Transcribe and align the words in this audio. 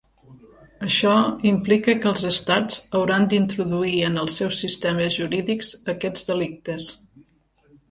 Això 0.85 1.11
implica 1.49 1.93
que 2.05 2.09
els 2.11 2.23
Estats 2.29 2.79
hauran 3.01 3.29
d'introduir 3.35 3.93
en 4.09 4.19
els 4.23 4.39
seus 4.43 4.65
sistemes 4.65 5.21
jurídics 5.21 5.73
aquests 5.97 6.29
delictes. 6.33 6.91